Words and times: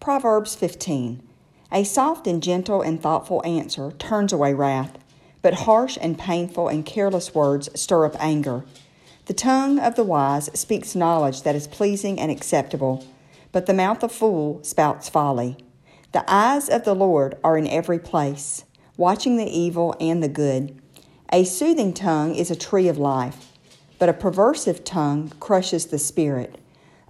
Proverbs 0.00 0.54
15. 0.54 1.22
A 1.70 1.84
soft 1.84 2.26
and 2.26 2.42
gentle 2.42 2.80
and 2.80 3.02
thoughtful 3.02 3.44
answer 3.44 3.92
turns 3.92 4.32
away 4.32 4.54
wrath, 4.54 4.98
but 5.42 5.52
harsh 5.52 5.98
and 6.00 6.18
painful 6.18 6.68
and 6.68 6.86
careless 6.86 7.34
words 7.34 7.68
stir 7.78 8.06
up 8.06 8.16
anger. 8.18 8.64
The 9.26 9.34
tongue 9.34 9.78
of 9.78 9.96
the 9.96 10.02
wise 10.02 10.48
speaks 10.58 10.94
knowledge 10.94 11.42
that 11.42 11.54
is 11.54 11.68
pleasing 11.68 12.18
and 12.18 12.30
acceptable, 12.30 13.06
but 13.52 13.66
the 13.66 13.74
mouth 13.74 14.02
of 14.02 14.10
fool 14.10 14.64
spouts 14.64 15.10
folly. 15.10 15.58
The 16.12 16.24
eyes 16.26 16.70
of 16.70 16.84
the 16.84 16.94
Lord 16.94 17.36
are 17.44 17.58
in 17.58 17.66
every 17.66 17.98
place, 17.98 18.64
watching 18.96 19.36
the 19.36 19.50
evil 19.50 19.94
and 20.00 20.22
the 20.22 20.28
good. 20.28 20.80
A 21.30 21.44
soothing 21.44 21.92
tongue 21.92 22.34
is 22.34 22.50
a 22.50 22.56
tree 22.56 22.88
of 22.88 22.96
life, 22.96 23.52
but 23.98 24.08
a 24.08 24.14
perversive 24.14 24.82
tongue 24.82 25.30
crushes 25.40 25.88
the 25.88 25.98
spirit. 25.98 26.56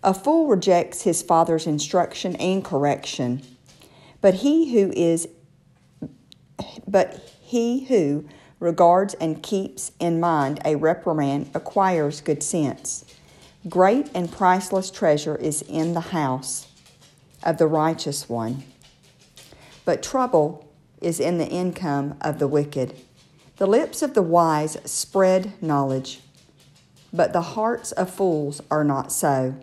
A 0.03 0.15
fool 0.15 0.47
rejects 0.47 1.03
his 1.03 1.21
father's 1.21 1.67
instruction 1.67 2.35
and 2.37 2.65
correction, 2.65 3.43
but 4.21 4.35
he 4.35 4.73
who 4.73 4.91
is 4.97 5.29
but 6.87 7.23
he 7.41 7.85
who 7.85 8.25
regards 8.61 9.15
and 9.15 9.43
keeps 9.43 9.93
in 10.01 10.19
mind 10.19 10.61
a 10.65 10.77
reprimand 10.77 11.51
acquires 11.55 12.21
good 12.21 12.43
sense. 12.43 13.05
Great 13.69 14.11
and 14.15 14.33
priceless 14.33 14.91
treasure 14.91 15.37
is 15.37 15.63
in 15.63 15.93
the 15.93 16.01
house 16.01 16.67
of 17.43 17.59
the 17.59 17.67
righteous 17.67 18.29
one, 18.29 18.63
but 19.85 20.03
trouble 20.03 20.67
is 21.01 21.21
in 21.21 21.39
the 21.39 21.49
income 21.49 22.17
of 22.23 22.39
the 22.39 22.49
wicked. 22.49 22.95
The 23.57 23.67
lips 23.67 24.01
of 24.01 24.15
the 24.15 24.23
wise 24.23 24.79
spread 24.85 25.53
knowledge, 25.63 26.21
but 27.13 27.35
the 27.35 27.43
hearts 27.43 27.93
of 27.93 28.11
fools 28.11 28.63
are 28.71 28.85
not 28.85 29.13
so. 29.13 29.55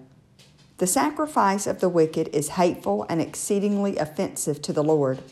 The 0.78 0.88
sacrifice 0.88 1.66
of 1.66 1.80
the 1.80 1.90
wicked 1.90 2.28
is 2.30 2.50
hateful 2.50 3.06
and 3.10 3.20
exceedingly 3.20 3.98
offensive 3.98 4.62
to 4.62 4.74
the 4.74 4.84
Lord, 4.84 5.24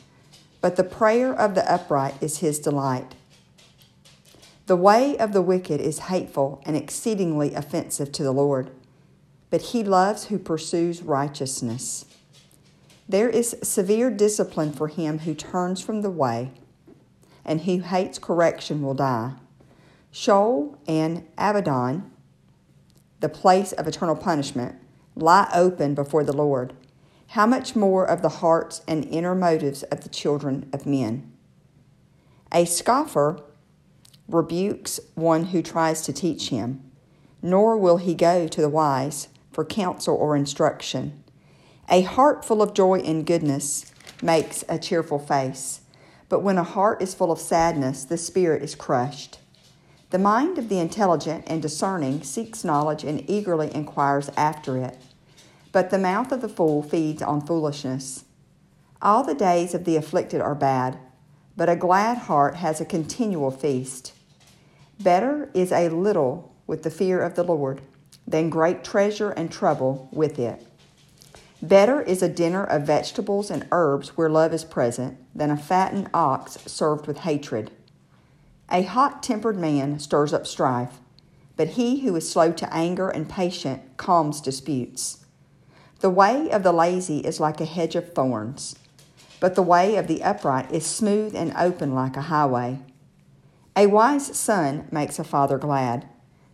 but 0.60 0.76
the 0.76 0.84
prayer 0.84 1.34
of 1.34 1.54
the 1.54 1.72
upright 1.72 2.16
is 2.22 2.40
his 2.40 2.58
delight. 2.58 3.14
The 4.66 4.76
way 4.76 5.16
of 5.20 5.34
the 5.34 5.44
wicked 5.44 5.80
is 5.80 6.00
hateful 6.00 6.64
and 6.66 6.76
exceedingly 6.76 7.54
offensive 7.54 8.12
to 8.14 8.24
the 8.24 8.32
Lord, 8.32 8.72
but 9.52 9.62
he 9.62 9.84
loves 9.84 10.26
who 10.26 10.40
pursues 10.40 11.04
righteousness. 11.04 12.06
There 13.08 13.30
is 13.30 13.56
severe 13.62 14.10
discipline 14.10 14.74
for 14.74 14.88
him 14.88 15.20
who 15.20 15.36
turns 15.36 15.80
from 15.80 16.02
the 16.02 16.10
way 16.10 16.54
and 17.46 17.62
who 17.62 17.82
hates 17.82 18.18
correction 18.18 18.82
will 18.82 18.96
die. 18.96 19.34
Sheol 20.12 20.80
and 20.88 21.28
Abaddon, 21.38 22.10
the 23.20 23.30
place 23.30 23.74
of 23.74 23.88
eternal 23.88 24.16
punishment, 24.16 24.78
lie 25.16 25.50
open 25.54 25.96
before 25.96 26.24
the 26.24 26.34
Lord. 26.34 26.74
How 27.30 27.46
much 27.46 27.76
more 27.76 28.06
of 28.06 28.22
the 28.22 28.30
hearts 28.30 28.82
and 28.88 29.06
inner 29.06 29.36
motives 29.36 29.84
of 29.84 30.02
the 30.02 30.10
children 30.10 30.70
of 30.72 30.86
men? 30.86 31.32
A 32.52 32.66
scoffer 32.66 33.42
rebukes 34.28 35.00
one 35.16 35.46
who 35.46 35.62
tries 35.62 36.02
to 36.02 36.14
teach 36.14 36.50
him, 36.50 36.84
nor 37.42 37.78
will 37.78 37.98
he 37.98 38.14
go 38.14 38.48
to 38.48 38.62
the 38.62 38.70
wise 38.70 39.28
for 39.52 39.66
counsel 39.66 40.16
or 40.16 40.36
instruction. 40.36 41.24
A 41.90 42.02
heart 42.02 42.44
full 42.44 42.62
of 42.62 42.74
joy 42.74 43.00
and 43.00 43.26
goodness 43.26 43.92
makes 44.22 44.64
a 44.68 44.80
cheerful 44.80 45.20
face. 45.20 45.82
But 46.30 46.42
when 46.42 46.58
a 46.58 46.64
heart 46.64 47.02
is 47.02 47.14
full 47.14 47.32
of 47.32 47.40
sadness, 47.40 48.04
the 48.04 48.18
spirit 48.18 48.64
is 48.64 48.74
crushed. 48.74 49.40
The 50.12 50.20
mind 50.20 50.58
of 50.58 50.70
the 50.70 50.80
intelligent 50.80 51.46
and 51.48 51.62
discerning 51.62 52.24
seeks 52.24 52.64
knowledge 52.64 53.04
and 53.04 53.28
eagerly 53.30 53.74
inquires 53.74 54.30
after 54.38 54.78
it. 54.78 54.98
But 55.72 55.90
the 55.90 55.98
mouth 55.98 56.32
of 56.32 56.42
the 56.42 56.50
fool 56.50 56.84
feeds 56.84 57.22
on 57.22 57.46
foolishness. 57.46 58.26
All 59.02 59.24
the 59.24 59.34
days 59.34 59.74
of 59.74 59.84
the 59.84 59.98
afflicted 59.98 60.42
are 60.42 60.56
bad, 60.56 60.98
but 61.58 61.70
a 61.70 61.76
glad 61.76 62.18
heart 62.18 62.56
has 62.56 62.80
a 62.80 62.86
continual 62.86 63.52
feast. 63.52 64.14
Better 65.00 65.50
is 65.54 65.72
a 65.72 65.90
little 65.90 66.54
with 66.68 66.84
the 66.84 66.92
fear 66.92 67.22
of 67.22 67.36
the 67.36 67.44
Lord 67.44 67.82
than 68.28 68.50
great 68.50 68.84
treasure 68.84 69.32
and 69.32 69.52
trouble 69.52 70.10
with 70.12 70.40
it. 70.40 70.66
Better 71.62 72.02
is 72.02 72.22
a 72.22 72.30
dinner 72.30 72.64
of 72.64 72.84
vegetables 72.84 73.50
and 73.50 73.68
herbs 73.72 74.10
where 74.18 74.30
love 74.30 74.54
is 74.54 74.64
present 74.64 75.18
than 75.34 75.52
a 75.52 75.58
fattened 75.58 76.10
ox 76.14 76.58
served 76.66 77.08
with 77.08 77.20
hatred. 77.20 77.72
A 78.72 78.84
hot 78.84 79.22
tempered 79.22 79.58
man 79.58 80.00
stirs 80.00 80.34
up 80.34 80.48
strife, 80.48 81.00
but 81.56 81.70
he 81.70 82.00
who 82.00 82.16
is 82.16 82.30
slow 82.30 82.52
to 82.54 82.74
anger 82.74 83.10
and 83.10 83.30
patient 83.30 83.82
calms 83.98 84.42
disputes. 84.42 85.26
The 86.00 86.10
way 86.10 86.50
of 86.50 86.64
the 86.64 86.72
lazy 86.72 87.20
is 87.20 87.40
like 87.40 87.62
a 87.62 87.66
hedge 87.66 87.96
of 87.96 88.14
thorns, 88.14 88.76
but 89.40 89.56
the 89.56 89.62
way 89.62 89.96
of 89.96 90.08
the 90.08 90.24
upright 90.24 90.72
is 90.72 90.86
smooth 90.86 91.36
and 91.36 91.54
open 91.56 91.94
like 91.94 92.18
a 92.18 92.22
highway. 92.22 92.80
A 93.76 93.88
wise 93.88 94.36
son 94.38 94.88
makes 94.92 95.20
a 95.20 95.24
father 95.24 95.58
glad, 95.58 96.08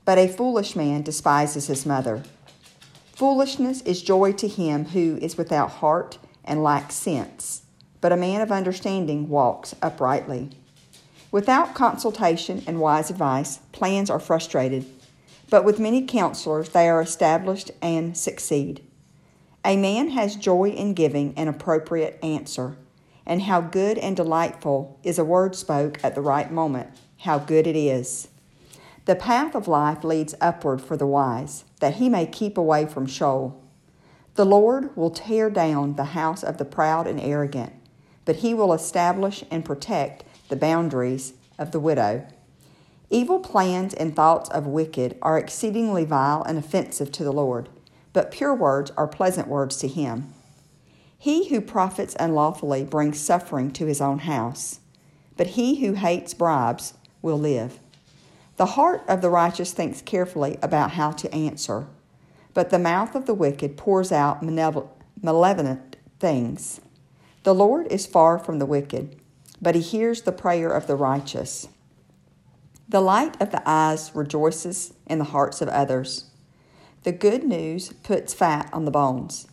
but 0.05 0.17
a 0.17 0.27
foolish 0.27 0.75
man 0.75 1.03
despises 1.03 1.67
his 1.67 1.85
mother. 1.85 2.23
Foolishness 3.13 3.81
is 3.81 4.01
joy 4.01 4.31
to 4.33 4.47
him 4.47 4.85
who 4.85 5.17
is 5.21 5.37
without 5.37 5.69
heart 5.69 6.17
and 6.43 6.63
lacks 6.63 6.95
sense, 6.95 7.63
but 8.01 8.11
a 8.11 8.17
man 8.17 8.41
of 8.41 8.51
understanding 8.51 9.29
walks 9.29 9.75
uprightly. 9.81 10.49
Without 11.31 11.73
consultation 11.73 12.61
and 12.67 12.81
wise 12.81 13.09
advice, 13.09 13.59
plans 13.71 14.09
are 14.09 14.19
frustrated, 14.19 14.85
but 15.49 15.63
with 15.63 15.79
many 15.79 16.05
counselors, 16.05 16.69
they 16.69 16.89
are 16.89 17.01
established 17.01 17.71
and 17.81 18.17
succeed. 18.17 18.85
A 19.63 19.77
man 19.77 20.09
has 20.09 20.35
joy 20.35 20.69
in 20.69 20.93
giving 20.93 21.33
an 21.37 21.47
appropriate 21.47 22.19
answer, 22.21 22.75
and 23.25 23.43
how 23.43 23.61
good 23.61 23.97
and 23.97 24.15
delightful 24.15 24.99
is 25.03 25.17
a 25.17 25.23
word 25.23 25.55
spoke 25.55 26.03
at 26.03 26.15
the 26.15 26.21
right 26.21 26.51
moment, 26.51 26.89
how 27.19 27.39
good 27.39 27.65
it 27.65 27.77
is. 27.77 28.27
The 29.05 29.15
path 29.15 29.55
of 29.55 29.67
life 29.69 30.03
leads 30.03 30.35
upward 30.41 30.81
for 30.81 30.97
the 30.97 31.07
wise, 31.07 31.63
that 31.79 31.95
he 31.95 32.09
may 32.09 32.25
keep 32.25 32.57
away 32.57 32.85
from 32.85 33.05
Sheol. 33.05 33.61
The 34.35 34.45
Lord 34.45 34.95
will 34.97 35.11
tear 35.11 35.49
down 35.49 35.95
the 35.95 36.05
house 36.05 36.43
of 36.43 36.57
the 36.57 36.65
proud 36.65 37.07
and 37.07 37.21
arrogant, 37.21 37.73
but 38.25 38.37
he 38.37 38.53
will 38.53 38.73
establish 38.73 39.43
and 39.49 39.63
protect 39.63 40.23
the 40.51 40.57
boundaries 40.57 41.33
of 41.57 41.71
the 41.71 41.79
widow. 41.79 42.27
Evil 43.09 43.39
plans 43.39 43.93
and 43.93 44.13
thoughts 44.13 44.49
of 44.49 44.67
wicked 44.67 45.17
are 45.21 45.39
exceedingly 45.39 46.03
vile 46.03 46.43
and 46.43 46.57
offensive 46.57 47.09
to 47.13 47.23
the 47.23 47.31
Lord, 47.31 47.69
but 48.11 48.31
pure 48.31 48.53
words 48.53 48.91
are 48.97 49.07
pleasant 49.07 49.47
words 49.47 49.77
to 49.77 49.87
him. 49.87 50.33
He 51.17 51.47
who 51.47 51.61
profits 51.61 52.17
unlawfully 52.19 52.83
brings 52.83 53.17
suffering 53.17 53.71
to 53.71 53.85
his 53.85 54.01
own 54.01 54.19
house, 54.19 54.81
but 55.37 55.47
he 55.47 55.85
who 55.85 55.93
hates 55.93 56.33
bribes 56.33 56.95
will 57.21 57.39
live. 57.39 57.79
The 58.57 58.65
heart 58.65 59.03
of 59.07 59.21
the 59.21 59.29
righteous 59.29 59.71
thinks 59.71 60.01
carefully 60.01 60.57
about 60.61 60.91
how 60.91 61.11
to 61.11 61.33
answer, 61.33 61.87
but 62.53 62.71
the 62.71 62.77
mouth 62.77 63.15
of 63.15 63.25
the 63.25 63.33
wicked 63.33 63.77
pours 63.77 64.11
out 64.11 64.43
malevolent 64.43 65.95
things. 66.19 66.81
The 67.43 67.55
Lord 67.55 67.87
is 67.87 68.05
far 68.05 68.37
from 68.37 68.59
the 68.59 68.65
wicked, 68.65 69.15
but 69.61 69.75
he 69.75 69.81
hears 69.81 70.23
the 70.23 70.31
prayer 70.31 70.69
of 70.69 70.87
the 70.87 70.95
righteous. 70.95 71.67
The 72.89 73.01
light 73.01 73.41
of 73.41 73.51
the 73.51 73.61
eyes 73.65 74.11
rejoices 74.13 74.93
in 75.05 75.19
the 75.19 75.25
hearts 75.25 75.61
of 75.61 75.69
others. 75.69 76.25
The 77.03 77.11
good 77.11 77.43
news 77.43 77.93
puts 78.03 78.33
fat 78.33 78.69
on 78.73 78.85
the 78.85 78.91
bones. 78.91 79.47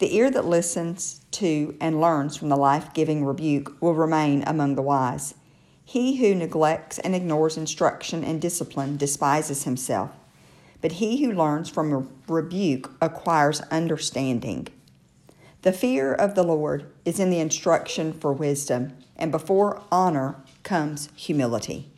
The 0.00 0.16
ear 0.16 0.30
that 0.30 0.46
listens 0.46 1.20
to 1.32 1.76
and 1.80 2.00
learns 2.00 2.36
from 2.36 2.48
the 2.48 2.56
life 2.56 2.92
giving 2.94 3.24
rebuke 3.24 3.80
will 3.80 3.94
remain 3.94 4.42
among 4.46 4.74
the 4.74 4.82
wise. 4.82 5.34
He 5.84 6.16
who 6.16 6.34
neglects 6.34 6.98
and 6.98 7.14
ignores 7.14 7.56
instruction 7.56 8.24
and 8.24 8.40
discipline 8.40 8.96
despises 8.96 9.64
himself, 9.64 10.10
but 10.80 10.92
he 10.92 11.24
who 11.24 11.32
learns 11.32 11.68
from 11.68 12.08
rebuke 12.28 12.90
acquires 13.00 13.60
understanding. 13.70 14.68
The 15.62 15.72
fear 15.72 16.14
of 16.14 16.34
the 16.34 16.42
Lord 16.42 16.90
is 17.04 17.20
in 17.20 17.28
the 17.28 17.38
instruction 17.38 18.14
for 18.14 18.32
wisdom, 18.32 18.96
and 19.16 19.30
before 19.30 19.82
honor 19.92 20.36
comes 20.62 21.10
humility. 21.14 21.90